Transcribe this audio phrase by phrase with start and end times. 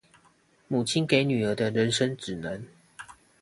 [0.67, 2.65] 母親給女兒的人生指南